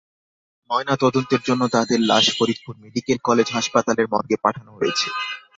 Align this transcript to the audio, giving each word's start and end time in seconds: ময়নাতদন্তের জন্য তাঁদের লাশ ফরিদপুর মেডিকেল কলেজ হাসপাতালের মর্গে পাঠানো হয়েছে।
ময়নাতদন্তের 0.69 1.41
জন্য 1.47 1.63
তাঁদের 1.75 1.99
লাশ 2.09 2.25
ফরিদপুর 2.37 2.73
মেডিকেল 2.83 3.17
কলেজ 3.27 3.47
হাসপাতালের 3.51 4.07
মর্গে 4.13 4.37
পাঠানো 4.43 4.71
হয়েছে। 4.77 5.07